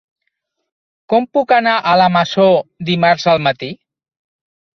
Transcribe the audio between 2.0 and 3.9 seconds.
la Masó dimarts al matí?